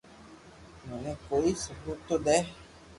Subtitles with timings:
[0.87, 2.37] منو ڪوئي سبوت تو دي